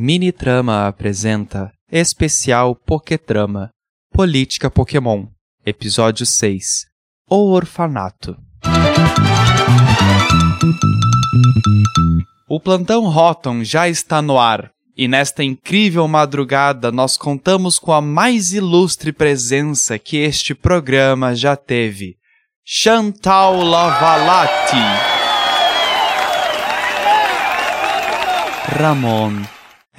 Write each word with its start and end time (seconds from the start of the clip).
Minitrama 0.00 0.86
apresenta 0.86 1.72
Especial 1.90 2.76
Pokétrama 2.76 3.70
Política 4.12 4.70
Pokémon 4.70 5.26
Episódio 5.66 6.24
6 6.24 6.86
O 7.28 7.50
Orfanato 7.50 8.36
O 12.48 12.60
plantão 12.60 13.08
Rotom 13.08 13.64
já 13.64 13.88
está 13.88 14.22
no 14.22 14.38
ar 14.38 14.70
e 14.96 15.08
nesta 15.08 15.42
incrível 15.42 16.06
madrugada 16.06 16.92
nós 16.92 17.16
contamos 17.16 17.80
com 17.80 17.92
a 17.92 18.00
mais 18.00 18.52
ilustre 18.52 19.12
presença 19.12 19.98
que 19.98 20.16
este 20.18 20.54
programa 20.54 21.34
já 21.34 21.56
teve. 21.56 22.14
Chantal 22.64 23.64
Lavalati. 23.64 24.76
Ramon, 28.78 29.42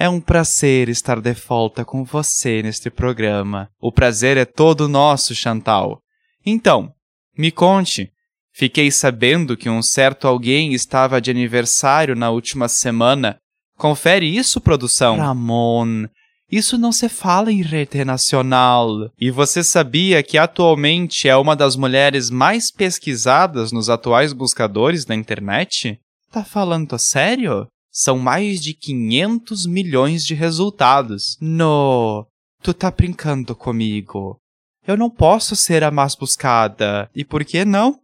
é 0.00 0.08
um 0.08 0.20
prazer 0.20 0.88
estar 0.88 1.20
de 1.20 1.34
volta 1.34 1.84
com 1.84 2.02
você 2.02 2.62
neste 2.62 2.90
programa. 2.90 3.68
O 3.78 3.92
prazer 3.92 4.36
é 4.36 4.44
todo 4.44 4.88
nosso, 4.88 5.34
Chantal. 5.34 6.00
Então, 6.44 6.92
me 7.38 7.52
conte. 7.52 8.10
Fiquei 8.52 8.90
sabendo 8.90 9.56
que 9.56 9.70
um 9.70 9.82
certo 9.82 10.26
alguém 10.26 10.72
estava 10.72 11.20
de 11.20 11.30
aniversário 11.30 12.16
na 12.16 12.30
última 12.30 12.66
semana 12.66 13.38
Confere 13.80 14.26
isso, 14.26 14.60
produção. 14.60 15.16
Ramon, 15.16 16.04
isso 16.52 16.76
não 16.76 16.92
se 16.92 17.08
fala 17.08 17.50
em 17.50 17.62
rede 17.62 18.04
nacional. 18.04 19.10
E 19.18 19.30
você 19.30 19.64
sabia 19.64 20.22
que 20.22 20.36
atualmente 20.36 21.26
é 21.26 21.34
uma 21.34 21.56
das 21.56 21.76
mulheres 21.76 22.28
mais 22.28 22.70
pesquisadas 22.70 23.72
nos 23.72 23.88
atuais 23.88 24.34
buscadores 24.34 25.06
da 25.06 25.14
internet? 25.14 25.98
Tá 26.30 26.44
falando 26.44 26.98
sério? 26.98 27.66
São 27.92 28.18
mais 28.18 28.60
de 28.60 28.72
500 28.72 29.66
milhões 29.66 30.24
de 30.24 30.34
resultados. 30.34 31.36
No, 31.40 32.26
tu 32.62 32.72
tá 32.72 32.90
brincando 32.90 33.54
comigo. 33.54 34.38
Eu 34.86 34.96
não 34.96 35.10
posso 35.10 35.56
ser 35.56 35.84
a 35.84 35.90
mais 35.90 36.14
buscada. 36.14 37.10
E 37.14 37.24
por 37.24 37.44
que 37.44 37.64
não? 37.64 37.98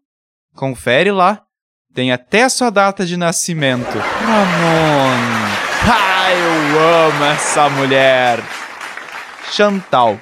Confere 0.55 1.11
lá. 1.11 1.43
Tem 1.95 2.13
até 2.13 2.43
a 2.43 2.51
sua 2.51 2.69
data 2.69 3.07
de 3.07 3.17
nascimento. 3.17 3.97
Ramon. 3.99 5.57
Ah, 5.89 6.33
eu 6.33 7.09
amo 7.09 7.25
essa 7.25 7.69
mulher! 7.71 8.41
Chantal. 9.53 10.21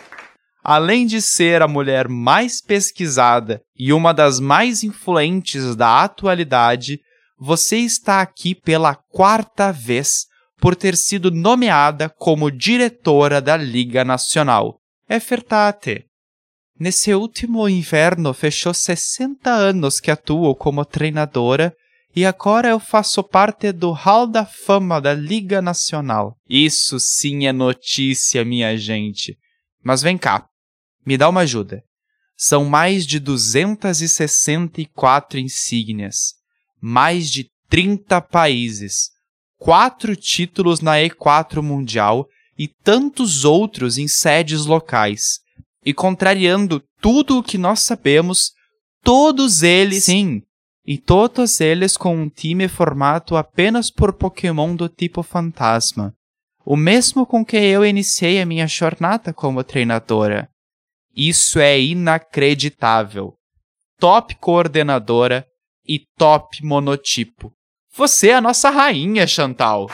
Além 0.63 1.07
de 1.07 1.21
ser 1.21 1.63
a 1.63 1.69
mulher 1.69 2.09
mais 2.09 2.61
pesquisada 2.61 3.61
e 3.77 3.93
uma 3.93 4.15
das 4.15 4.41
mais 4.41 4.85
influentes 4.85 5.75
da 5.75 6.03
atualidade, 6.05 7.01
você 7.45 7.77
está 7.77 8.23
aqui 8.23 8.55
pela 8.55 8.95
quarta 8.95 9.71
vez 9.71 10.25
por 10.57 10.75
ter 10.75 10.97
sido 10.97 11.31
nomeada 11.31 12.09
como 12.09 12.51
diretora 12.51 13.39
da 13.39 13.55
Liga 13.55 14.03
Nacional. 14.03 14.81
É 15.07 15.19
verdade. 15.19 16.07
Nesse 16.81 17.13
último 17.13 17.69
inverno 17.69 18.33
fechou 18.33 18.73
60 18.73 19.51
anos 19.51 20.01
que 20.01 20.11
atuo 20.11 20.55
como 20.55 20.87
treinadora 20.87 21.77
e 22.17 22.25
agora 22.25 22.71
eu 22.71 22.81
faço 22.81 23.23
parte 23.23 23.73
do 23.73 23.93
Hall 23.93 24.27
da 24.27 24.47
Fama 24.47 24.99
da 24.99 25.13
Liga 25.13 25.61
Nacional. 25.61 26.39
Isso 26.49 26.99
sim 26.99 27.47
é 27.47 27.53
notícia, 27.53 28.43
minha 28.43 28.75
gente. 28.79 29.37
Mas 29.83 30.01
vem 30.01 30.17
cá, 30.17 30.47
me 31.05 31.19
dá 31.19 31.29
uma 31.29 31.43
ajuda. 31.43 31.85
São 32.39 32.65
mais 32.65 33.07
de 33.07 33.21
264 33.21 35.39
insígnias, 35.39 36.43
mais 36.87 37.31
de 37.31 37.49
30 37.71 38.21
países, 38.21 39.09
quatro 39.59 40.15
títulos 40.15 40.83
na 40.83 40.97
E4 40.97 41.63
Mundial 41.63 42.29
e 42.59 42.69
tantos 42.69 43.47
outros 43.47 43.97
em 43.97 44.07
sedes 44.07 44.67
locais. 44.67 45.41
E 45.83 45.95
contrariando 45.95 46.83
tudo 47.01 47.39
o 47.39 47.43
que 47.43 47.57
nós 47.57 47.81
sabemos, 47.81 48.53
todos 49.03 49.63
eles, 49.63 50.05
sim, 50.05 50.43
e 50.85 50.99
todos 50.99 51.59
eles 51.59 51.97
com 51.97 52.15
um 52.15 52.29
time 52.29 52.69
formado 52.69 53.35
apenas 53.35 53.91
por 53.91 54.13
Pokémon 54.13 54.77
do 54.77 54.87
tipo 54.87 55.23
fantasma, 55.23 56.13
o 56.67 56.77
mesmo 56.77 57.25
com 57.25 57.43
que 57.43 57.57
eu 57.57 57.83
iniciei 57.83 58.43
a 58.43 58.45
minha 58.45 58.67
jornada 58.67 59.33
como 59.33 59.65
treinadora. 59.65 60.51
Isso 61.17 61.59
é 61.59 61.81
inacreditável. 61.81 63.33
Top 63.99 64.35
coordenadora 64.35 65.47
e 65.87 66.01
top 66.17 66.65
monotipo. 66.65 67.53
Você 67.97 68.29
é 68.29 68.35
a 68.35 68.41
nossa 68.41 68.71
rainha, 68.71 69.27
Chantal. 69.27 69.89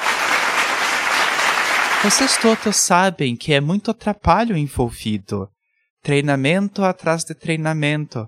Vocês 2.03 2.37
todos 2.39 2.77
sabem 2.77 3.37
que 3.37 3.53
é 3.53 3.61
muito 3.61 3.91
atrapalho 3.91 4.56
envolvido. 4.56 5.49
Treinamento 6.03 6.83
atrás 6.83 7.25
de 7.25 7.34
treinamento, 7.34 8.27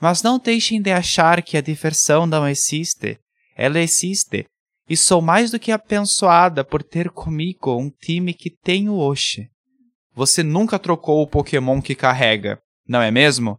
mas 0.00 0.22
não 0.22 0.38
deixem 0.38 0.80
de 0.80 0.92
achar 0.92 1.42
que 1.42 1.56
a 1.56 1.60
diversão 1.60 2.26
não 2.26 2.46
existe. 2.46 3.18
Ela 3.56 3.80
existe. 3.80 4.46
E 4.88 4.96
sou 4.96 5.20
mais 5.20 5.50
do 5.50 5.58
que 5.58 5.72
abençoada 5.72 6.64
por 6.64 6.82
ter 6.82 7.10
comigo 7.10 7.76
um 7.76 7.90
time 7.90 8.32
que 8.32 8.50
tem 8.50 8.88
Oshi. 8.88 9.50
Você 10.14 10.42
nunca 10.42 10.78
trocou 10.78 11.20
o 11.22 11.26
Pokémon 11.26 11.82
que 11.82 11.94
carrega, 11.94 12.58
não 12.88 13.02
é 13.02 13.10
mesmo? 13.10 13.58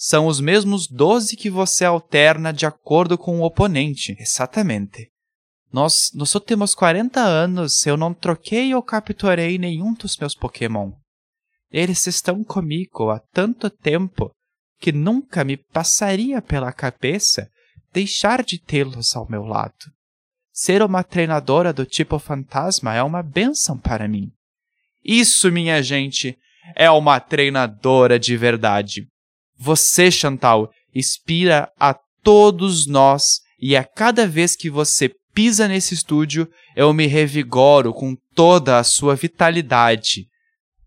São 0.00 0.28
os 0.28 0.38
mesmos 0.38 0.86
12 0.86 1.36
que 1.36 1.50
você 1.50 1.84
alterna 1.84 2.52
de 2.52 2.64
acordo 2.64 3.18
com 3.18 3.40
o 3.40 3.42
oponente. 3.42 4.16
Exatamente. 4.16 5.10
Nós, 5.72 6.12
nos 6.14 6.36
últimos 6.36 6.72
40 6.72 7.20
anos, 7.20 7.84
eu 7.84 7.96
não 7.96 8.14
troquei 8.14 8.72
ou 8.72 8.80
capturei 8.80 9.58
nenhum 9.58 9.92
dos 9.92 10.16
meus 10.16 10.36
Pokémon. 10.36 10.92
Eles 11.68 12.06
estão 12.06 12.44
comigo 12.44 13.10
há 13.10 13.18
tanto 13.32 13.68
tempo 13.68 14.30
que 14.78 14.92
nunca 14.92 15.42
me 15.42 15.56
passaria 15.56 16.40
pela 16.40 16.72
cabeça 16.72 17.50
deixar 17.92 18.44
de 18.44 18.56
tê-los 18.56 19.16
ao 19.16 19.28
meu 19.28 19.42
lado. 19.42 19.74
Ser 20.52 20.80
uma 20.80 21.02
treinadora 21.02 21.72
do 21.72 21.84
tipo 21.84 22.20
fantasma 22.20 22.94
é 22.94 23.02
uma 23.02 23.20
benção 23.20 23.76
para 23.76 24.06
mim. 24.06 24.30
Isso, 25.04 25.50
minha 25.50 25.82
gente, 25.82 26.38
é 26.76 26.88
uma 26.88 27.18
treinadora 27.18 28.16
de 28.16 28.36
verdade. 28.36 29.08
Você, 29.58 30.10
Chantal, 30.10 30.70
inspira 30.94 31.70
a 31.78 31.94
todos 32.22 32.86
nós 32.86 33.40
e 33.58 33.76
a 33.76 33.84
cada 33.84 34.26
vez 34.26 34.54
que 34.54 34.70
você 34.70 35.10
pisa 35.34 35.66
nesse 35.66 35.94
estúdio, 35.94 36.48
eu 36.76 36.92
me 36.92 37.06
revigoro 37.06 37.92
com 37.92 38.16
toda 38.34 38.78
a 38.78 38.84
sua 38.84 39.14
vitalidade. 39.14 40.26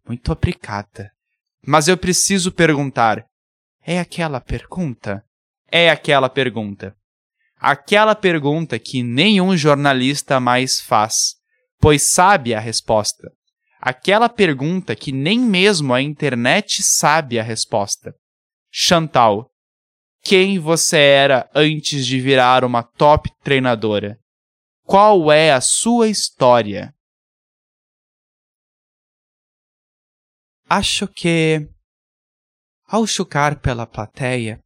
Muito 0.08 0.32
obrigada. 0.32 1.12
Mas 1.66 1.88
eu 1.88 1.98
preciso 1.98 2.52
perguntar: 2.52 3.26
é 3.86 4.00
aquela 4.00 4.40
pergunta? 4.40 5.24
É 5.70 5.90
aquela 5.90 6.30
pergunta. 6.30 6.96
Aquela 7.60 8.16
pergunta 8.16 8.80
que 8.80 9.04
nenhum 9.04 9.56
jornalista 9.56 10.40
mais 10.40 10.82
faz, 10.82 11.36
pois 11.80 12.12
sabe 12.12 12.54
a 12.54 12.60
resposta. 12.60 13.32
Aquela 13.80 14.28
pergunta 14.28 14.96
que 14.96 15.12
nem 15.12 15.40
mesmo 15.40 15.94
a 15.94 16.02
internet 16.02 16.84
sabe 16.84 17.40
a 17.40 17.44
resposta. 17.44 18.14
Chantal, 18.72 19.52
quem 20.24 20.58
você 20.58 20.98
era 20.98 21.50
antes 21.54 22.06
de 22.06 22.20
virar 22.22 22.64
uma 22.64 22.84
top 22.84 23.30
treinadora? 23.44 24.18
Qual 24.84 25.32
é 25.32 25.52
a 25.52 25.60
sua 25.60 26.08
história? 26.08 26.94
Acho 30.70 31.08
que 31.08 31.68
ao 32.92 33.08
chocar 33.08 33.60
pela 33.60 33.88
plateia. 33.88 34.60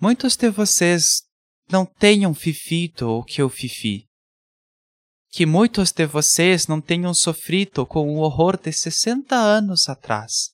Muitos 0.00 0.36
de 0.36 0.50
vocês 0.50 1.22
não 1.68 1.84
tenham 1.84 2.32
vivido 2.32 3.10
o 3.10 3.24
que 3.24 3.42
eu 3.42 3.48
vivi. 3.48 4.06
Que 5.30 5.46
muitos 5.46 5.90
de 5.90 6.06
vocês 6.06 6.66
não 6.66 6.80
tenham 6.80 7.12
sofrido 7.12 7.84
com 7.86 8.14
o 8.14 8.18
horror 8.18 8.56
de 8.56 8.72
60 8.72 9.34
anos 9.34 9.88
atrás, 9.88 10.52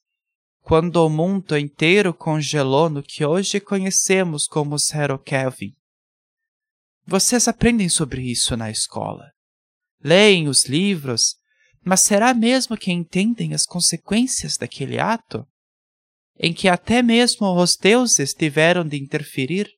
quando 0.69 0.97
o 0.97 1.09
mundo 1.09 1.57
inteiro 1.57 2.13
congelou 2.13 2.91
no 2.91 3.03
que 3.03 3.25
hoje 3.25 3.59
conhecemos 3.59 4.47
como 4.47 4.77
Zero 4.77 5.19
Kelvin. 5.19 5.73
Vocês 7.07 7.49
aprendem 7.49 7.89
sobre 7.89 8.21
isso 8.21 8.55
na 8.55 8.71
escola. 8.71 9.33
Leem 10.05 10.47
os 10.47 10.67
livros, 10.67 11.37
mas 11.83 12.01
será 12.01 12.35
mesmo 12.35 12.77
que 12.77 12.93
entendem 12.93 13.55
as 13.55 13.65
consequências 13.65 14.59
daquele 14.59 15.01
ato? 15.01 15.47
em 16.39 16.53
que 16.53 16.69
até 16.69 17.03
mesmo 17.03 17.47
os 17.61 17.77
deuses 17.77 18.33
tiveram 18.33 18.87
de 18.87 18.97
interferir? 18.97 19.69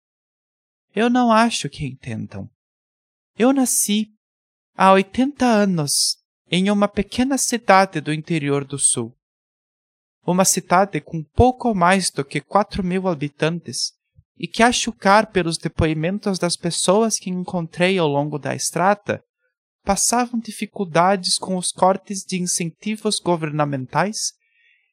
Eu 0.95 1.09
não 1.09 1.33
acho 1.33 1.71
que 1.71 1.87
entendam. 1.87 2.51
Eu 3.39 3.53
nasci 3.53 4.09
há 4.77 4.93
80 4.93 5.47
anos 5.47 6.19
em 6.51 6.71
uma 6.71 6.87
pequena 6.87 7.39
cidade 7.39 8.01
do 8.01 8.13
interior 8.13 8.65
do 8.65 8.79
sul. 8.79 9.17
Uma 10.27 10.45
cidade 10.45 11.01
com 11.01 11.23
pouco 11.23 11.75
mais 11.75 12.11
do 12.11 12.25
que 12.25 12.41
4 12.41 12.85
mil 12.85 13.09
habitantes 13.09 13.93
e 14.39 14.47
que, 14.47 14.63
a 14.63 14.73
chucar 14.73 15.31
pelos 15.31 15.59
depoimentos 15.59 16.39
das 16.39 16.57
pessoas 16.57 17.19
que 17.19 17.31
encontrei 17.31 17.99
ao 17.99 18.09
longo 18.09 18.39
da 18.39 18.55
estrada, 18.55 19.23
passavam 19.85 20.39
dificuldades 20.39 21.39
com 21.39 21.57
os 21.57 21.73
cortes 21.73 22.25
de 22.25 22.41
incentivos 22.41 23.19
governamentais 23.19 24.33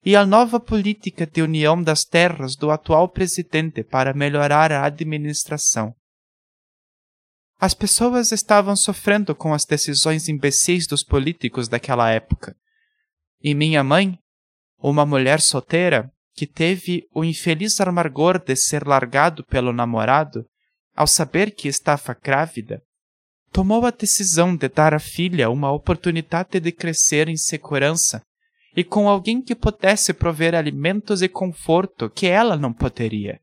e 0.04 0.16
a 0.16 0.26
nova 0.26 0.60
política 0.60 1.26
de 1.26 1.42
união 1.42 1.82
das 1.82 2.04
terras 2.06 2.56
do 2.56 2.72
atual 2.72 3.10
presidente 3.10 3.84
para 3.84 4.14
melhorar 4.14 4.72
a 4.72 4.86
administração. 4.86 5.94
As 7.60 7.74
pessoas 7.74 8.32
estavam 8.32 8.76
sofrendo 8.76 9.36
com 9.36 9.54
as 9.54 9.66
decisões 9.66 10.30
imbecis 10.30 10.86
dos 10.88 11.04
políticos 11.04 11.68
daquela 11.68 12.10
época. 12.12 12.56
E 13.42 13.56
minha 13.56 13.84
mãe, 13.84 14.18
uma 14.80 15.06
mulher 15.06 15.42
solteira 15.42 16.12
que 16.34 16.46
teve 16.46 17.08
o 17.14 17.24
infeliz 17.24 17.80
amargor 17.82 18.40
de 18.40 18.56
ser 18.56 18.86
largado 18.86 19.44
pelo 19.46 19.74
namorado, 19.74 20.46
ao 20.96 21.08
saber 21.08 21.52
que 21.52 21.68
estava 21.68 22.14
grávida, 22.14 22.82
tomou 23.52 23.86
a 23.86 23.92
decisão 23.92 24.56
de 24.56 24.70
dar 24.70 24.94
à 24.94 25.00
filha 25.00 25.50
uma 25.50 25.72
oportunidade 25.72 26.60
de 26.60 26.72
crescer 26.72 27.28
em 27.28 27.38
segurança 27.38 28.22
e 28.76 28.84
com 28.84 29.10
alguém 29.10 29.42
que 29.42 29.56
pudesse 29.56 30.14
prover 30.14 30.54
alimentos 30.54 31.24
e 31.24 31.28
conforto 31.28 32.10
que 32.10 32.28
ela 32.28 32.56
não 32.56 32.72
poderia. 32.72 33.40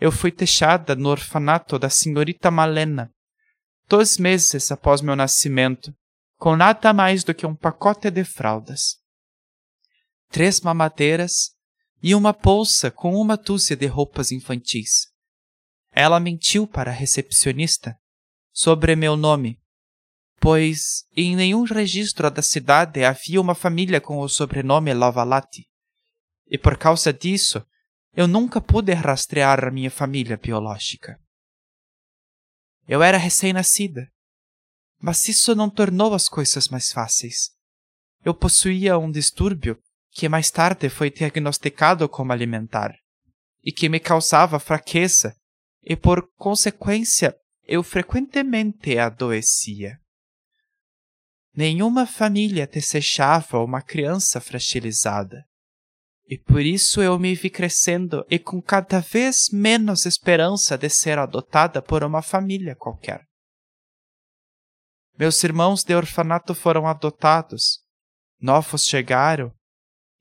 Eu 0.00 0.10
fui 0.10 0.32
deixada 0.32 0.96
no 0.96 1.10
orfanato 1.10 1.78
da 1.78 1.90
senhorita 1.90 2.50
Malena, 2.50 3.10
dois 3.86 4.16
meses 4.16 4.72
após 4.72 5.02
meu 5.02 5.14
nascimento, 5.14 5.92
com 6.38 6.56
nada 6.56 6.94
mais 6.94 7.22
do 7.22 7.34
que 7.34 7.46
um 7.46 7.54
pacote 7.54 8.10
de 8.10 8.24
fraldas, 8.24 8.99
três 10.30 10.60
mamadeiras 10.60 11.50
e 12.02 12.14
uma 12.14 12.32
bolsa 12.32 12.90
com 12.90 13.14
uma 13.14 13.36
dúzia 13.36 13.76
de 13.76 13.86
roupas 13.86 14.32
infantis. 14.32 15.08
Ela 15.92 16.20
mentiu 16.20 16.66
para 16.66 16.90
a 16.90 16.94
recepcionista 16.94 17.96
sobre 18.52 18.96
meu 18.96 19.16
nome, 19.16 19.60
pois 20.40 21.04
em 21.14 21.36
nenhum 21.36 21.64
registro 21.64 22.30
da 22.30 22.42
cidade 22.42 23.04
havia 23.04 23.40
uma 23.40 23.54
família 23.54 24.00
com 24.00 24.18
o 24.20 24.28
sobrenome 24.28 24.94
Lavalati, 24.94 25.68
e 26.46 26.56
por 26.56 26.78
causa 26.78 27.12
disso 27.12 27.64
eu 28.14 28.26
nunca 28.26 28.60
pude 28.60 28.92
rastrear 28.92 29.64
a 29.64 29.70
minha 29.70 29.90
família 29.90 30.36
biológica. 30.36 31.20
Eu 32.88 33.02
era 33.02 33.18
recém-nascida, 33.18 34.10
mas 34.98 35.28
isso 35.28 35.54
não 35.54 35.70
tornou 35.70 36.14
as 36.14 36.28
coisas 36.28 36.68
mais 36.68 36.92
fáceis. 36.92 37.50
Eu 38.24 38.34
possuía 38.34 38.98
um 38.98 39.10
distúrbio 39.10 39.80
que 40.12 40.28
mais 40.28 40.50
tarde 40.50 40.88
foi 40.88 41.10
diagnosticado 41.10 42.08
como 42.08 42.32
alimentar 42.32 42.94
e 43.62 43.72
que 43.72 43.88
me 43.88 44.00
causava 44.00 44.58
fraqueza 44.58 45.34
e, 45.82 45.96
por 45.96 46.28
consequência, 46.36 47.34
eu 47.64 47.82
frequentemente 47.82 48.98
adoecia. 48.98 49.98
Nenhuma 51.54 52.06
família 52.06 52.66
desejava 52.66 53.58
uma 53.58 53.82
criança 53.82 54.40
fragilizada. 54.40 55.44
E 56.26 56.38
por 56.38 56.60
isso 56.60 57.02
eu 57.02 57.18
me 57.18 57.34
vi 57.34 57.50
crescendo 57.50 58.24
e 58.30 58.38
com 58.38 58.62
cada 58.62 59.00
vez 59.00 59.48
menos 59.52 60.06
esperança 60.06 60.78
de 60.78 60.88
ser 60.88 61.18
adotada 61.18 61.82
por 61.82 62.04
uma 62.04 62.22
família 62.22 62.76
qualquer. 62.76 63.24
Meus 65.18 65.42
irmãos 65.42 65.82
de 65.82 65.94
orfanato 65.94 66.54
foram 66.54 66.86
adotados, 66.86 67.80
novos 68.40 68.84
chegaram, 68.84 69.52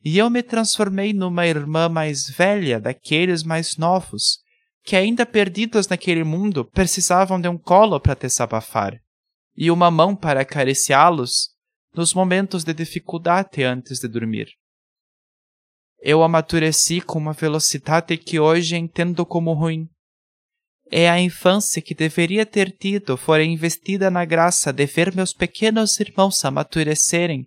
e 0.03 0.17
eu 0.17 0.29
me 0.29 0.41
transformei 0.41 1.13
numa 1.13 1.45
irmã 1.45 1.89
mais 1.89 2.29
velha 2.29 2.79
daqueles 2.79 3.43
mais 3.43 3.75
novos, 3.77 4.39
que 4.83 4.95
ainda 4.95 5.25
perdidos 5.25 5.87
naquele 5.87 6.23
mundo 6.23 6.65
precisavam 6.65 7.39
de 7.39 7.49
um 7.49 7.57
colo 7.57 7.99
para 7.99 8.15
desabafar 8.15 8.99
e 9.55 9.69
uma 9.69 9.91
mão 9.91 10.15
para 10.15 10.41
acariciá-los 10.41 11.49
nos 11.93 12.13
momentos 12.13 12.63
de 12.63 12.73
dificuldade 12.73 13.63
antes 13.63 13.99
de 13.99 14.07
dormir. 14.07 14.47
Eu 16.01 16.23
amadureci 16.23 17.01
com 17.01 17.19
uma 17.19 17.33
velocidade 17.33 18.17
que 18.17 18.39
hoje 18.39 18.77
entendo 18.77 19.25
como 19.25 19.51
ruim. 19.51 19.85
É 20.89 21.09
a 21.09 21.19
infância 21.19 21.81
que 21.81 21.93
deveria 21.93 22.45
ter 22.45 22.71
tido 22.71 23.17
fora 23.17 23.43
investida 23.43 24.09
na 24.09 24.23
graça 24.23 24.71
de 24.71 24.85
ver 24.85 25.13
meus 25.13 25.33
pequenos 25.33 25.99
irmãos 25.99 26.43
amadurecerem 26.45 27.45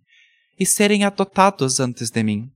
e 0.58 0.66
serem 0.66 1.04
adotados 1.04 1.81
antes 1.81 2.10
de 2.10 2.22
mim. 2.22 2.50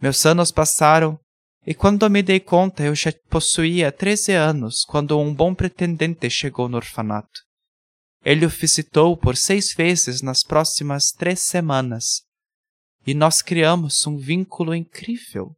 Meus 0.00 0.24
anos 0.24 0.50
passaram 0.50 1.18
e 1.66 1.74
quando 1.74 2.08
me 2.08 2.22
dei 2.22 2.40
conta 2.40 2.82
eu 2.82 2.94
já 2.94 3.12
possuía 3.28 3.92
treze 3.92 4.32
anos 4.32 4.84
quando 4.84 5.18
um 5.18 5.34
bom 5.34 5.54
pretendente 5.54 6.28
chegou 6.30 6.68
no 6.68 6.76
orfanato. 6.76 7.40
Ele 8.24 8.46
o 8.46 8.48
visitou 8.48 9.16
por 9.16 9.36
seis 9.36 9.72
vezes 9.74 10.22
nas 10.22 10.42
próximas 10.42 11.10
três 11.10 11.40
semanas 11.40 12.22
e 13.06 13.14
nós 13.14 13.42
criamos 13.42 14.06
um 14.06 14.16
vínculo 14.16 14.74
incrível. 14.74 15.54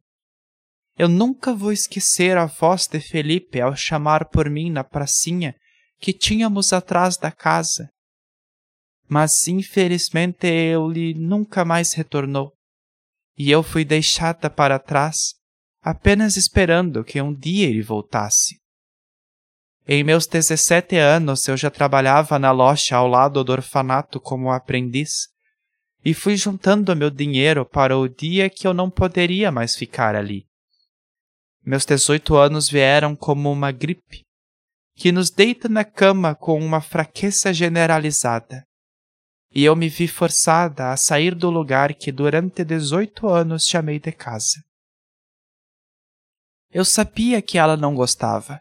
Eu 0.97 1.09
nunca 1.09 1.53
vou 1.53 1.71
esquecer 1.71 2.37
a 2.37 2.45
voz 2.45 2.87
de 2.87 2.99
Felipe 2.99 3.59
ao 3.59 3.75
chamar 3.75 4.29
por 4.29 4.49
mim 4.49 4.69
na 4.69 4.83
pracinha 4.83 5.55
que 5.99 6.13
tínhamos 6.13 6.71
atrás 6.71 7.17
da 7.17 7.31
casa. 7.31 7.89
Mas 9.07 9.47
infelizmente 9.47 10.47
ele 10.47 11.13
nunca 11.13 11.63
mais 11.65 11.93
retornou, 11.93 12.53
e 13.37 13.51
eu 13.51 13.61
fui 13.61 13.83
deixada 13.83 14.49
para 14.49 14.79
trás, 14.79 15.35
apenas 15.81 16.37
esperando 16.37 17.03
que 17.03 17.21
um 17.21 17.33
dia 17.33 17.67
ele 17.67 17.81
voltasse. 17.81 18.61
Em 19.85 20.03
meus 20.03 20.25
17 20.25 20.95
anos 20.95 21.47
eu 21.47 21.57
já 21.57 21.69
trabalhava 21.69 22.39
na 22.39 22.51
loja 22.51 22.95
ao 22.95 23.07
lado 23.07 23.43
do 23.43 23.51
orfanato 23.51 24.19
como 24.19 24.49
aprendiz 24.49 25.27
e 26.05 26.13
fui 26.13 26.35
juntando 26.37 26.95
meu 26.95 27.09
dinheiro 27.09 27.65
para 27.65 27.97
o 27.97 28.07
dia 28.07 28.49
que 28.49 28.65
eu 28.67 28.73
não 28.73 28.89
poderia 28.89 29.51
mais 29.51 29.75
ficar 29.75 30.15
ali. 30.15 30.45
Meus 31.65 31.85
18 31.85 32.35
anos 32.35 32.69
vieram 32.69 33.15
como 33.15 33.49
uma 33.49 33.71
gripe, 33.71 34.25
que 34.95 35.11
nos 35.11 35.29
deita 35.29 35.69
na 35.69 35.85
cama 35.85 36.35
com 36.35 36.59
uma 36.59 36.81
fraqueza 36.81 37.53
generalizada. 37.53 38.65
E 39.53 39.63
eu 39.63 39.75
me 39.75 39.87
vi 39.87 40.07
forçada 40.07 40.91
a 40.91 40.97
sair 40.97 41.35
do 41.35 41.49
lugar 41.49 41.93
que 41.93 42.11
durante 42.11 42.63
18 42.63 43.27
anos 43.27 43.65
chamei 43.65 43.99
de 43.99 44.11
casa. 44.11 44.63
Eu 46.71 46.83
sabia 46.83 47.41
que 47.41 47.57
ela 47.57 47.77
não 47.77 47.93
gostava 47.93 48.59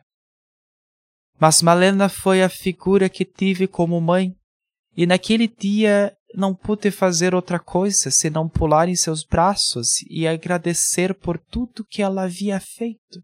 mas 1.42 1.60
Malena 1.60 2.08
foi 2.08 2.40
a 2.40 2.48
figura 2.48 3.08
que 3.08 3.24
tive 3.24 3.66
como 3.66 4.00
mãe, 4.00 4.32
e 4.96 5.06
naquele 5.06 5.48
dia 5.48 6.16
não 6.32 6.54
pude 6.54 6.88
fazer 6.92 7.34
outra 7.34 7.58
coisa 7.58 8.12
senão 8.12 8.49
pular 8.49 8.88
em 8.88 8.94
seus 8.94 9.25
braços 9.25 10.02
e 10.08 10.25
agradecer 10.25 11.12
por 11.12 11.37
tudo 11.37 11.84
que 11.84 12.00
ela 12.00 12.22
havia 12.22 12.61
feito. 12.61 13.20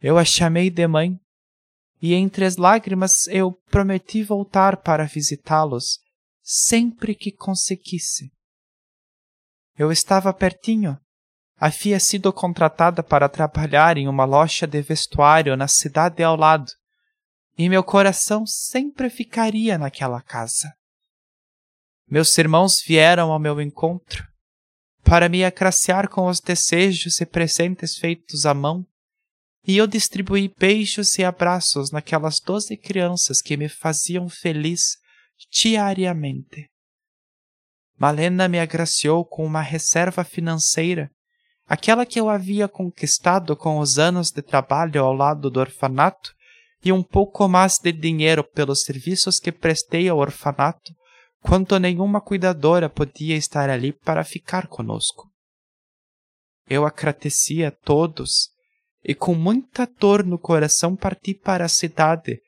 Eu 0.00 0.16
a 0.16 0.24
chamei 0.24 0.70
de 0.70 0.86
mãe, 0.88 1.20
e 2.00 2.14
entre 2.14 2.46
as 2.46 2.56
lágrimas 2.56 3.26
eu 3.26 3.52
prometi 3.70 4.22
voltar 4.22 4.78
para 4.78 5.04
visitá-los 5.04 5.98
sempre 6.52 7.14
que 7.14 7.30
conseguisse. 7.30 8.32
Eu 9.78 9.92
estava 9.92 10.34
pertinho, 10.34 10.98
havia 11.56 12.00
sido 12.00 12.32
contratada 12.32 13.04
para 13.04 13.28
trabalhar 13.28 13.96
em 13.96 14.08
uma 14.08 14.24
loja 14.24 14.66
de 14.66 14.82
vestuário 14.82 15.56
na 15.56 15.68
cidade 15.68 16.24
ao 16.24 16.34
lado, 16.34 16.72
e 17.56 17.68
meu 17.68 17.84
coração 17.84 18.44
sempre 18.44 19.08
ficaria 19.08 19.78
naquela 19.78 20.20
casa. 20.20 20.74
Meus 22.08 22.36
irmãos 22.36 22.82
vieram 22.84 23.30
ao 23.30 23.38
meu 23.38 23.60
encontro 23.60 24.26
para 25.04 25.28
me 25.28 25.44
agraciar 25.44 26.08
com 26.08 26.26
os 26.26 26.40
desejos 26.40 27.20
e 27.20 27.26
presentes 27.26 27.96
feitos 27.96 28.44
à 28.44 28.52
mão, 28.52 28.84
e 29.64 29.76
eu 29.76 29.86
distribuí 29.86 30.52
beijos 30.58 31.16
e 31.16 31.22
abraços 31.22 31.92
naquelas 31.92 32.40
doze 32.40 32.76
crianças 32.76 33.40
que 33.40 33.56
me 33.56 33.68
faziam 33.68 34.28
feliz 34.28 34.98
diariamente. 35.50 36.68
Malena 37.98 38.48
me 38.48 38.58
agraciou 38.58 39.24
com 39.24 39.44
uma 39.44 39.60
reserva 39.60 40.24
financeira 40.24 41.10
aquela 41.70 42.04
que 42.04 42.18
eu 42.18 42.28
havia 42.28 42.66
conquistado 42.66 43.56
com 43.56 43.78
os 43.78 43.96
anos 43.96 44.32
de 44.32 44.42
trabalho 44.42 45.04
ao 45.04 45.12
lado 45.12 45.48
do 45.48 45.60
orfanato 45.60 46.34
e 46.84 46.90
um 46.90 47.00
pouco 47.00 47.46
mais 47.46 47.78
de 47.78 47.92
dinheiro 47.92 48.42
pelos 48.42 48.82
serviços 48.82 49.38
que 49.38 49.52
prestei 49.52 50.08
ao 50.08 50.18
orfanato, 50.18 50.92
quanto 51.40 51.78
nenhuma 51.78 52.20
cuidadora 52.20 52.88
podia 52.88 53.36
estar 53.36 53.70
ali 53.70 53.92
para 53.92 54.24
ficar 54.24 54.66
conosco. 54.66 55.30
Eu 56.68 56.84
agradecia 56.84 57.68
a 57.68 57.70
todos 57.70 58.50
e 59.04 59.14
com 59.14 59.34
muita 59.34 59.86
dor 59.86 60.24
no 60.24 60.38
coração 60.38 60.96
parti 60.96 61.34
para 61.34 61.64
a 61.64 61.68
cidade, 61.68 62.40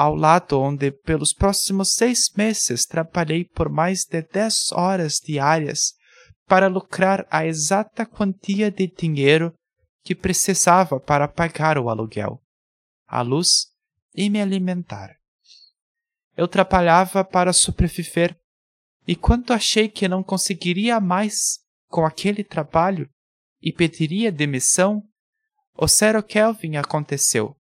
ao 0.00 0.14
lado 0.14 0.58
onde 0.58 0.90
pelos 0.90 1.34
próximos 1.34 1.92
seis 1.92 2.32
meses 2.34 2.86
trabalhei 2.86 3.44
por 3.44 3.68
mais 3.68 4.06
de 4.06 4.22
dez 4.22 4.72
horas 4.72 5.20
diárias 5.22 5.92
para 6.46 6.68
lucrar 6.68 7.26
a 7.30 7.44
exata 7.44 8.06
quantia 8.06 8.70
de 8.70 8.86
dinheiro 8.86 9.52
que 10.02 10.14
precisava 10.14 10.98
para 10.98 11.28
pagar 11.28 11.76
o 11.76 11.90
aluguel, 11.90 12.40
a 13.06 13.20
luz 13.20 13.66
e 14.14 14.30
me 14.30 14.40
alimentar. 14.40 15.16
eu 16.34 16.48
trabalhava 16.48 17.22
para 17.22 17.52
sobreviver, 17.52 18.34
e 19.06 19.14
quando 19.14 19.52
achei 19.52 19.86
que 19.86 20.08
não 20.08 20.22
conseguiria 20.22 20.98
mais 20.98 21.58
com 21.88 22.06
aquele 22.06 22.42
trabalho 22.42 23.06
e 23.60 23.70
pediria 23.70 24.32
demissão, 24.32 25.02
o 25.76 25.86
Zero 25.86 26.22
Kelvin 26.22 26.76
aconteceu, 26.76 27.54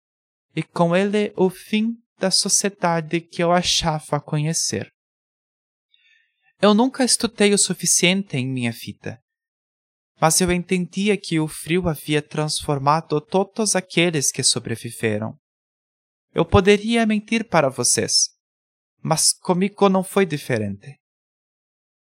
e 0.55 0.63
com 0.63 0.95
ele 0.95 1.33
o 1.35 1.49
fim 1.49 1.97
da 2.19 2.29
sociedade 2.29 3.21
que 3.21 3.41
eu 3.41 3.51
achava 3.51 4.19
conhecer. 4.19 4.91
Eu 6.61 6.73
nunca 6.73 7.05
estudei 7.05 7.53
o 7.53 7.57
suficiente 7.57 8.35
em 8.35 8.45
minha 8.45 8.71
vida, 8.71 9.19
mas 10.19 10.41
eu 10.41 10.51
entendia 10.51 11.17
que 11.17 11.39
o 11.39 11.47
frio 11.47 11.87
havia 11.87 12.21
transformado 12.21 13.21
todos 13.21 13.75
aqueles 13.75 14.31
que 14.31 14.43
sobreviveram. 14.43 15.37
Eu 16.33 16.45
poderia 16.45 17.05
mentir 17.05 17.47
para 17.47 17.69
vocês, 17.69 18.29
mas 19.01 19.31
comigo 19.31 19.87
não 19.87 20.03
foi 20.03 20.25
diferente. 20.25 20.99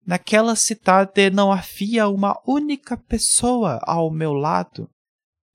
Naquela 0.06 0.56
cidade 0.56 1.28
não 1.30 1.52
havia 1.52 2.08
uma 2.08 2.40
única 2.46 2.96
pessoa 2.96 3.80
ao 3.82 4.10
meu 4.10 4.32
lado, 4.32 4.88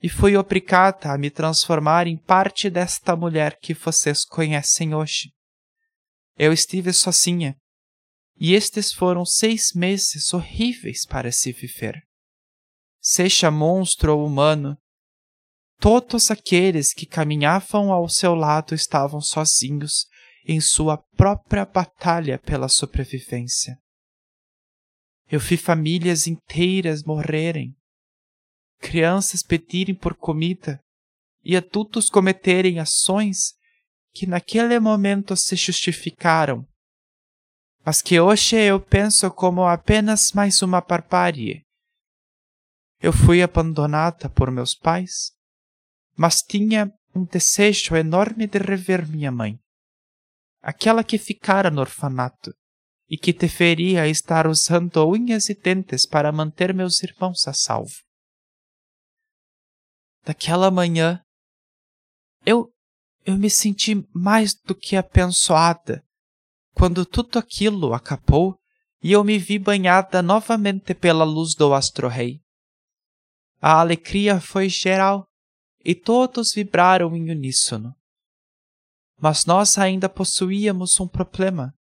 e 0.01 0.09
fui 0.09 0.35
obrigada 0.35 1.11
a 1.11 1.17
me 1.17 1.29
transformar 1.29 2.07
em 2.07 2.17
parte 2.17 2.69
desta 2.69 3.15
mulher 3.15 3.59
que 3.59 3.73
vocês 3.73 4.25
conhecem 4.25 4.95
hoje. 4.95 5.31
Eu 6.35 6.51
estive 6.51 6.91
sozinha, 6.91 7.55
e 8.35 8.55
estes 8.55 8.91
foram 8.91 9.23
seis 9.23 9.73
meses 9.73 10.33
horríveis 10.33 11.05
para 11.05 11.31
se 11.31 11.51
viver. 11.51 12.01
Seja 12.99 13.51
monstro 13.51 14.17
ou 14.17 14.25
humano, 14.25 14.75
todos 15.79 16.31
aqueles 16.31 16.93
que 16.93 17.05
caminhavam 17.05 17.91
ao 17.91 18.09
seu 18.09 18.33
lado 18.33 18.73
estavam 18.73 19.21
sozinhos 19.21 20.07
em 20.45 20.59
sua 20.59 20.97
própria 21.15 21.65
batalha 21.65 22.39
pela 22.39 22.67
sobrevivência. 22.67 23.77
Eu 25.29 25.39
vi 25.39 25.57
famílias 25.57 26.25
inteiras 26.25 27.03
morrerem, 27.03 27.75
crianças 28.81 29.43
pedirem 29.43 29.95
por 29.95 30.15
comida 30.15 30.81
e 31.43 31.55
adultos 31.55 32.09
cometerem 32.09 32.79
ações 32.79 33.53
que 34.13 34.27
naquele 34.27 34.79
momento 34.79 35.35
se 35.37 35.55
justificaram 35.55 36.67
mas 37.83 38.01
que 38.01 38.19
hoje 38.19 38.57
eu 38.57 38.79
penso 38.79 39.29
como 39.31 39.65
apenas 39.65 40.31
mais 40.33 40.61
uma 40.61 40.81
barbárie. 40.81 41.63
Eu 42.99 43.11
fui 43.11 43.41
abandonada 43.41 44.29
por 44.29 44.51
meus 44.51 44.75
pais, 44.75 45.31
mas 46.15 46.41
tinha 46.41 46.91
um 47.15 47.25
desejo 47.25 47.95
enorme 47.95 48.45
de 48.45 48.59
rever 48.59 49.07
minha 49.07 49.31
mãe, 49.31 49.59
aquela 50.61 51.03
que 51.03 51.17
ficara 51.17 51.71
no 51.71 51.81
orfanato 51.81 52.53
e 53.09 53.17
que 53.17 53.33
deveria 53.33 54.07
estar 54.07 54.45
usando 54.47 55.05
unhas 55.09 55.49
e 55.49 55.55
dentes 55.55 56.05
para 56.05 56.31
manter 56.31 56.73
meus 56.73 57.01
irmãos 57.01 57.47
a 57.47 57.53
salvo. 57.53 57.95
Daquela 60.23 60.69
manhã, 60.69 61.21
eu 62.45 62.71
eu 63.25 63.37
me 63.37 63.49
senti 63.49 64.07
mais 64.13 64.55
do 64.55 64.73
que 64.73 64.95
abençoada 64.95 66.03
quando 66.73 67.05
tudo 67.05 67.37
aquilo 67.37 67.93
acabou 67.93 68.57
e 69.03 69.11
eu 69.11 69.23
me 69.23 69.37
vi 69.37 69.59
banhada 69.59 70.21
novamente 70.21 70.93
pela 70.93 71.23
luz 71.23 71.53
do 71.55 71.73
astro-rei. 71.73 72.39
A 73.59 73.79
alegria 73.79 74.39
foi 74.39 74.69
geral 74.69 75.27
e 75.83 75.93
todos 75.93 76.53
vibraram 76.53 77.15
em 77.15 77.29
uníssono. 77.29 77.93
Mas 79.19 79.45
nós 79.45 79.77
ainda 79.77 80.09
possuíamos 80.09 80.99
um 80.99 81.07
problema: 81.07 81.73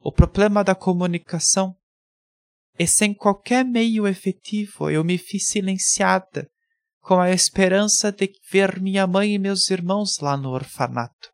o 0.00 0.12
problema 0.12 0.62
da 0.62 0.74
comunicação. 0.74 1.76
E 2.78 2.86
sem 2.86 3.14
qualquer 3.14 3.64
meio 3.64 4.06
efetivo 4.06 4.90
eu 4.90 5.02
me 5.02 5.16
fiz 5.16 5.48
silenciada, 5.48 6.48
com 7.06 7.20
a 7.20 7.30
esperança 7.30 8.10
de 8.10 8.32
ver 8.50 8.80
minha 8.80 9.06
mãe 9.06 9.34
e 9.34 9.38
meus 9.38 9.70
irmãos 9.70 10.18
lá 10.18 10.36
no 10.36 10.50
orfanato. 10.50 11.30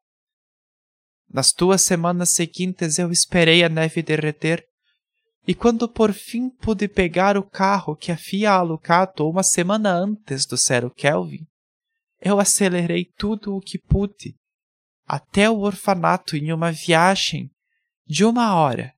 Nas 1.30 1.50
duas 1.50 1.80
semanas 1.80 2.28
seguintes 2.28 2.98
eu 2.98 3.10
esperei 3.10 3.64
a 3.64 3.70
neve 3.70 4.02
derreter, 4.02 4.62
e 5.46 5.54
quando 5.54 5.88
por 5.88 6.12
fim 6.12 6.50
pude 6.50 6.86
pegar 6.88 7.38
o 7.38 7.42
carro 7.42 7.96
que 7.96 8.12
havia 8.12 8.52
alugado 8.52 9.26
uma 9.26 9.42
semana 9.42 9.90
antes 9.90 10.44
do 10.44 10.58
zero 10.58 10.90
Kelvin, 10.90 11.46
eu 12.20 12.38
acelerei 12.38 13.06
tudo 13.16 13.56
o 13.56 13.60
que 13.60 13.78
pude 13.78 14.36
até 15.06 15.48
o 15.48 15.60
orfanato 15.60 16.36
em 16.36 16.52
uma 16.52 16.70
viagem 16.70 17.50
de 18.06 18.26
uma 18.26 18.54
hora, 18.56 18.92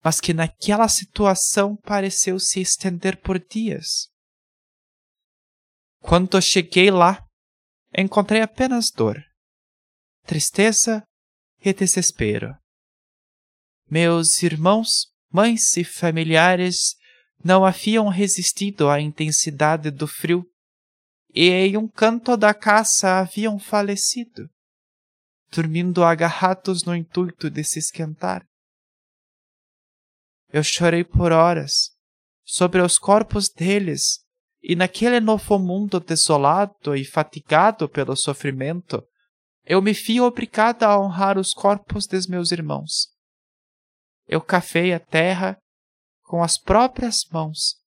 mas 0.00 0.20
que 0.20 0.32
naquela 0.32 0.86
situação 0.86 1.74
pareceu 1.74 2.38
se 2.38 2.60
estender 2.60 3.20
por 3.20 3.36
dias. 3.36 4.10
Quando 6.00 6.40
cheguei 6.40 6.90
lá, 6.90 7.24
encontrei 7.96 8.40
apenas 8.40 8.90
dor 8.90 9.22
tristeza 10.30 11.02
e 11.60 11.72
desespero. 11.72 12.56
Meus 13.90 14.44
irmãos, 14.44 15.12
mães 15.28 15.76
e 15.76 15.82
familiares 15.82 16.94
não 17.42 17.64
haviam 17.64 18.06
resistido 18.08 18.88
à 18.88 19.00
intensidade 19.00 19.90
do 19.90 20.06
frio 20.06 20.48
e 21.34 21.48
em 21.50 21.76
um 21.76 21.88
canto 21.88 22.36
da 22.36 22.54
casa 22.54 23.18
haviam 23.18 23.58
falecido, 23.58 24.48
dormindo 25.50 26.04
agarrados 26.04 26.84
no 26.84 26.94
intuito 26.94 27.50
de 27.50 27.64
se 27.64 27.80
esquentar. 27.80 28.46
Eu 30.52 30.62
chorei 30.62 31.02
por 31.02 31.32
horas 31.32 31.90
sobre 32.44 32.80
os 32.80 32.98
corpos 32.98 33.48
deles 33.48 34.24
e 34.62 34.76
naquele 34.76 35.20
novo 35.20 35.58
mundo 35.58 35.98
desolado 35.98 36.94
e 36.94 37.04
fatigado 37.04 37.88
pelo 37.88 38.14
sofrimento, 38.14 39.02
eu 39.64 39.80
me 39.80 39.94
fio 39.94 40.24
obrigada 40.24 40.86
a 40.86 40.98
honrar 40.98 41.38
os 41.38 41.52
corpos 41.52 42.06
dos 42.06 42.26
meus 42.26 42.52
irmãos. 42.52 43.08
Eu 44.26 44.40
cafei 44.40 44.92
a 44.92 45.00
terra 45.00 45.58
com 46.22 46.42
as 46.42 46.58
próprias 46.58 47.24
mãos 47.30 47.80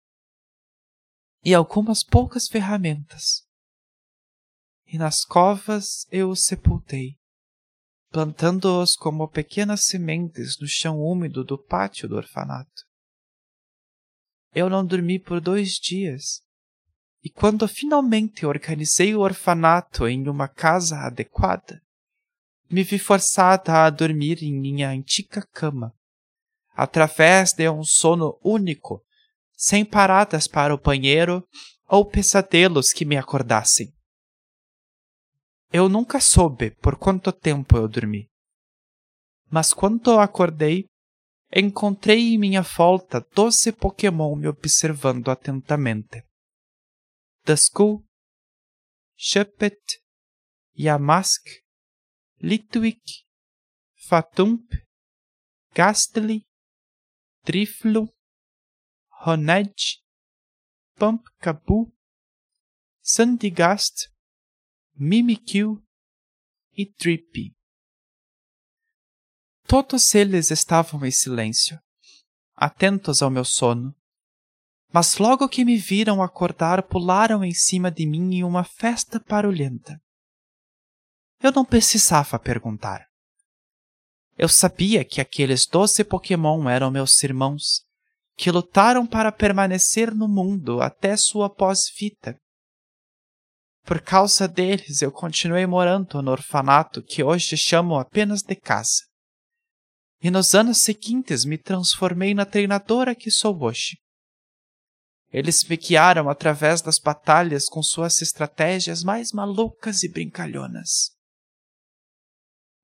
e 1.44 1.54
algumas 1.54 2.04
poucas 2.04 2.48
ferramentas. 2.48 3.48
E 4.86 4.98
nas 4.98 5.26
covas 5.26 6.06
eu 6.12 6.30
os 6.30 6.44
sepultei, 6.44 7.18
plantando-os 8.10 8.96
como 8.96 9.28
pequenas 9.28 9.86
sementes 9.86 10.60
no 10.60 10.68
chão 10.68 11.00
úmido 11.00 11.44
do 11.44 11.58
pátio 11.58 12.08
do 12.08 12.16
orfanato. 12.16 12.84
Eu 14.54 14.70
não 14.70 14.86
dormi 14.86 15.20
por 15.20 15.42
dois 15.42 15.72
dias, 15.72 16.43
e 17.24 17.30
quando 17.30 17.68
finalmente 17.68 18.46
organizei 18.46 19.16
o 19.16 19.22
orfanato 19.22 20.06
em 20.08 20.28
uma 20.28 20.48
casa 20.48 20.98
adequada, 20.98 21.82
me 22.70 22.84
vi 22.84 23.00
forçada 23.00 23.86
a 23.86 23.90
dormir 23.90 24.44
em 24.44 24.54
minha 24.54 24.90
antiga 24.90 25.42
cama, 25.54 25.94
através 26.76 27.54
de 27.54 27.70
um 27.70 27.84
sono 27.84 28.38
único, 28.44 29.02
sem 29.56 29.86
paradas 29.86 30.48
para 30.48 30.76
o 30.76 30.78
banheiro 30.78 31.48
ou 31.88 32.06
pesadelos 32.06 32.92
que 32.92 33.06
me 33.06 33.16
acordassem. 33.16 33.94
Eu 35.72 35.88
nunca 35.88 36.20
soube 36.20 36.72
por 36.72 36.98
quanto 36.98 37.32
tempo 37.32 37.78
eu 37.78 37.88
dormi. 37.88 38.28
Mas 39.50 39.72
quando 39.74 40.20
acordei, 40.20 40.88
encontrei 41.56 42.34
em 42.34 42.38
minha 42.38 42.64
volta 42.64 43.26
doze 43.34 43.72
Pokémon 43.72 44.36
me 44.36 44.48
observando 44.48 45.30
atentamente. 45.30 46.24
Duskull, 47.46 48.06
Shuppet, 49.18 50.02
Yamask, 50.76 51.44
Litwick, 52.42 53.26
Fatump, 53.96 54.72
Gastly, 55.74 56.46
Driflo, 57.46 58.08
Honedge, 59.26 60.02
Pumpkaboo, 60.98 61.92
Sandygast, 63.02 64.10
Mimikyu 64.96 65.84
e 66.78 66.86
Drippy. 66.98 67.54
Todos 69.68 70.16
eles 70.16 70.52
estavam 70.52 71.06
em 71.06 71.12
silêncio, 71.12 71.80
atentos 72.56 73.22
ao 73.22 73.30
meu 73.30 73.44
sono, 73.44 73.96
mas 74.94 75.18
logo 75.18 75.50
que 75.50 75.66
me 75.66 75.76
viram 75.76 76.22
acordar, 76.22 76.84
pularam 76.84 77.44
em 77.44 77.52
cima 77.52 77.90
de 77.90 78.06
mim 78.06 78.36
em 78.36 78.44
uma 78.44 78.64
festa 78.64 79.20
barulhenta. 79.28 80.00
Eu 81.42 81.52
não 81.52 81.66
precisava 81.66 82.38
perguntar. 82.38 83.08
Eu 84.38 84.48
sabia 84.48 85.04
que 85.04 85.20
aqueles 85.20 85.66
doze 85.66 86.04
Pokémon 86.04 86.70
eram 86.70 86.92
meus 86.92 87.24
irmãos, 87.24 87.82
que 88.38 88.52
lutaram 88.52 89.06
para 89.08 89.32
permanecer 89.32 90.14
no 90.14 90.28
mundo 90.28 90.80
até 90.80 91.18
sua 91.18 91.50
pós-vida. 91.50 92.38
Por 93.84 94.00
causa 94.00 94.48
deles, 94.48 95.02
eu 95.02 95.12
continuei 95.12 95.66
morando 95.66 96.22
no 96.22 96.32
orfanato 96.32 97.02
que 97.02 97.24
hoje 97.24 97.58
chamo 97.58 97.98
apenas 97.98 98.44
de 98.44 98.56
casa. 98.56 99.02
E 100.22 100.30
nos 100.30 100.54
anos 100.54 100.78
seguintes 100.78 101.46
me 101.46 101.58
transformei 101.58 102.36
na 102.36 102.46
treinadora 102.46 103.16
que 103.16 103.32
sou 103.32 103.60
hoje. 103.62 104.03
Eles 105.34 105.64
me 105.64 105.76
guiaram 105.76 106.30
através 106.30 106.80
das 106.80 107.00
batalhas 107.00 107.68
com 107.68 107.82
suas 107.82 108.22
estratégias 108.22 109.04
mais 109.04 109.32
malucas 109.32 110.04
e 110.04 110.08
brincalhonas. 110.08 111.12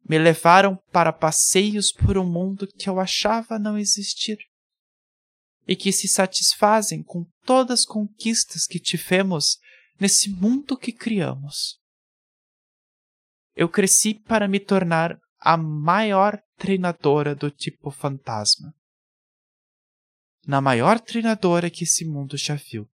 Me 0.04 0.18
levaram 0.18 0.76
para 0.92 1.14
passeios 1.14 1.92
por 1.92 2.18
um 2.18 2.26
mundo 2.26 2.66
que 2.66 2.90
eu 2.90 3.00
achava 3.00 3.60
não 3.60 3.78
existir 3.78 4.40
e 5.68 5.76
que 5.76 5.92
se 5.92 6.08
satisfazem 6.08 7.04
com 7.04 7.24
todas 7.46 7.82
as 7.82 7.86
conquistas 7.86 8.66
que 8.66 8.80
tivemos 8.80 9.60
nesse 10.00 10.32
mundo 10.32 10.76
que 10.76 10.92
criamos. 10.92 11.80
Eu 13.56 13.70
cresci 13.70 14.16
para 14.16 14.48
me 14.48 14.60
tornar 14.60 15.20
a 15.40 15.56
maior 15.56 16.42
treinadora 16.58 17.36
do 17.36 17.52
tipo 17.52 17.92
fantasma. 17.92 18.74
Na 20.50 20.60
maior 20.60 21.00
treinadora 21.00 21.70
que 21.70 21.84
esse 21.84 22.04
mundo 22.04 22.36
já 22.36 22.56
viu. 22.56 22.90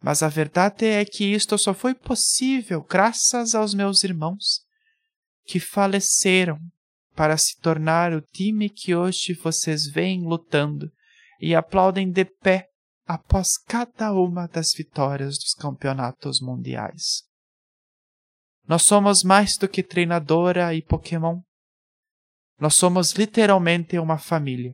Mas 0.00 0.22
a 0.22 0.28
verdade 0.28 0.86
é 0.86 1.04
que 1.04 1.24
isto 1.24 1.58
só 1.58 1.74
foi 1.74 1.92
possível 1.92 2.84
graças 2.84 3.52
aos 3.52 3.74
meus 3.74 4.04
irmãos, 4.04 4.60
que 5.44 5.58
faleceram 5.58 6.60
para 7.16 7.36
se 7.36 7.58
tornar 7.58 8.12
o 8.12 8.20
time 8.20 8.70
que 8.70 8.94
hoje 8.94 9.34
vocês 9.34 9.88
veem 9.88 10.22
lutando 10.22 10.88
e 11.40 11.52
aplaudem 11.52 12.12
de 12.12 12.24
pé 12.24 12.68
após 13.04 13.58
cada 13.58 14.12
uma 14.12 14.46
das 14.46 14.72
vitórias 14.72 15.36
dos 15.36 15.52
campeonatos 15.52 16.40
mundiais. 16.40 17.24
Nós 18.68 18.84
somos 18.84 19.24
mais 19.24 19.56
do 19.56 19.68
que 19.68 19.82
treinadora 19.82 20.72
e 20.72 20.80
Pokémon. 20.80 21.40
Nós 22.56 22.76
somos 22.76 23.14
literalmente 23.14 23.98
uma 23.98 24.16
família. 24.16 24.72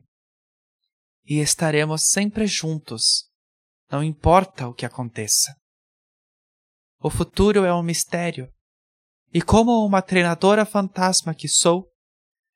E 1.25 1.39
estaremos 1.39 2.09
sempre 2.09 2.45
juntos, 2.47 3.29
não 3.89 4.03
importa 4.03 4.67
o 4.67 4.73
que 4.73 4.85
aconteça. 4.85 5.55
O 6.99 7.09
futuro 7.09 7.63
é 7.63 7.73
um 7.73 7.83
mistério. 7.83 8.51
E 9.33 9.41
como 9.41 9.85
uma 9.85 10.01
treinadora 10.01 10.65
fantasma 10.65 11.33
que 11.33 11.47
sou, 11.47 11.89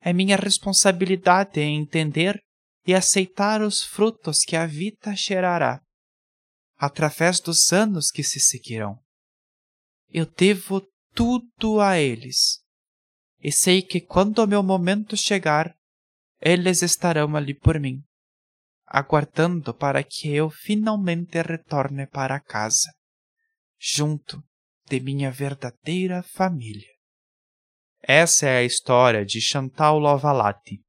é 0.02 0.14
minha 0.14 0.38
responsabilidade 0.38 1.60
em 1.60 1.80
entender 1.80 2.40
e 2.86 2.94
aceitar 2.94 3.62
os 3.62 3.84
frutos 3.84 4.44
que 4.44 4.56
a 4.56 4.66
vida 4.66 5.16
gerará 5.16 5.82
através 6.78 7.40
dos 7.40 7.74
anos 7.74 8.12
que 8.12 8.24
se 8.24 8.40
seguirão. 8.40 9.00
Eu 10.10 10.26
devo 10.26 10.82
tudo 11.14 11.82
a 11.82 12.00
eles 12.00 12.62
e 13.42 13.52
sei 13.52 13.82
que 13.82 14.00
quando 14.00 14.40
o 14.40 14.48
meu 14.48 14.64
momento 14.64 15.18
chegar, 15.18 15.76
eles 16.40 16.82
estarão 16.82 17.36
ali 17.36 17.54
por 17.54 17.80
mim, 17.80 18.04
aguardando 18.88 19.74
para 19.74 20.02
que 20.02 20.34
eu 20.34 20.50
finalmente 20.50 21.42
retorne 21.42 22.08
para 22.08 22.40
casa, 22.40 22.90
junto 23.78 24.42
de 24.88 25.00
minha 25.02 25.30
verdadeira 25.30 26.24
família. 26.24 26.88
Essa 28.02 28.48
é 28.48 28.60
a 28.60 28.64
história 28.64 29.26
de 29.26 29.42
Chantal 29.42 30.00
Lovalati, 30.00 30.80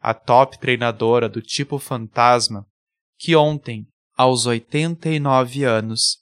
a 0.00 0.14
top 0.14 0.58
treinadora 0.60 1.28
do 1.28 1.42
tipo 1.42 1.78
fantasma, 1.78 2.64
que 3.18 3.34
ontem, 3.34 3.88
aos 4.16 4.46
89 4.46 5.64
anos, 5.64 6.18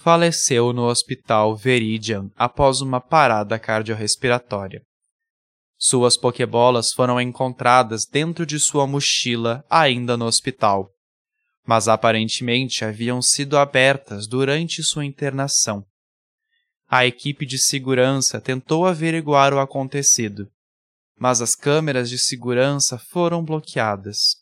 faleceu 0.00 0.72
no 0.72 0.86
hospital 0.86 1.54
Veridian 1.54 2.30
após 2.36 2.80
uma 2.80 3.00
parada 3.00 3.58
cardiorrespiratória. 3.58 4.82
Suas 5.80 6.16
pokebolas 6.16 6.92
foram 6.92 7.20
encontradas 7.20 8.04
dentro 8.04 8.44
de 8.44 8.58
sua 8.58 8.84
mochila 8.84 9.64
ainda 9.70 10.16
no 10.16 10.24
hospital, 10.24 10.90
mas 11.64 11.86
aparentemente 11.86 12.84
haviam 12.84 13.22
sido 13.22 13.56
abertas 13.56 14.26
durante 14.26 14.82
sua 14.82 15.04
internação. 15.04 15.86
A 16.88 17.06
equipe 17.06 17.46
de 17.46 17.58
segurança 17.58 18.40
tentou 18.40 18.86
averiguar 18.86 19.54
o 19.54 19.60
acontecido, 19.60 20.50
mas 21.16 21.40
as 21.40 21.54
câmeras 21.54 22.10
de 22.10 22.18
segurança 22.18 22.98
foram 22.98 23.44
bloqueadas. 23.44 24.34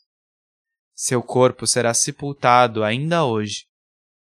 Seu 0.94 1.22
corpo 1.22 1.66
será 1.66 1.92
sepultado 1.92 2.82
ainda 2.82 3.26
hoje, 3.26 3.66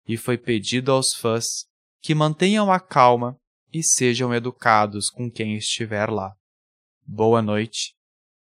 e 0.06 0.16
foi 0.16 0.38
pedido 0.38 0.92
aos 0.92 1.12
fãs 1.12 1.66
que 2.00 2.14
mantenham 2.14 2.70
a 2.70 2.78
calma 2.78 3.36
e 3.72 3.82
sejam 3.82 4.32
educados 4.32 5.10
com 5.10 5.28
quem 5.28 5.56
estiver 5.56 6.08
lá. 6.08 6.36
Boa 7.12 7.42
noite 7.42 7.96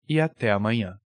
e 0.09 0.21
até 0.21 0.51
amanhã. 0.51 0.99